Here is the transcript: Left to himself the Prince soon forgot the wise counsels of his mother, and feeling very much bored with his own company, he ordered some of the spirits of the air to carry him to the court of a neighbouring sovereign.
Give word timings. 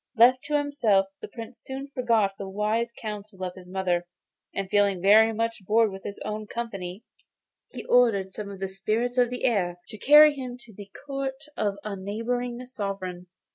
Left 0.15 0.41
to 0.45 0.57
himself 0.57 1.05
the 1.21 1.27
Prince 1.27 1.59
soon 1.61 1.89
forgot 1.93 2.33
the 2.39 2.49
wise 2.49 2.91
counsels 2.91 3.39
of 3.43 3.53
his 3.53 3.69
mother, 3.69 4.07
and 4.51 4.67
feeling 4.67 4.99
very 4.99 5.31
much 5.31 5.63
bored 5.63 5.91
with 5.91 6.01
his 6.03 6.17
own 6.25 6.47
company, 6.47 7.03
he 7.69 7.85
ordered 7.85 8.33
some 8.33 8.49
of 8.49 8.59
the 8.59 8.67
spirits 8.67 9.19
of 9.19 9.29
the 9.29 9.43
air 9.45 9.77
to 9.89 9.97
carry 9.99 10.33
him 10.33 10.57
to 10.61 10.73
the 10.73 10.89
court 11.05 11.43
of 11.55 11.75
a 11.83 11.95
neighbouring 11.95 12.65
sovereign. 12.65 13.27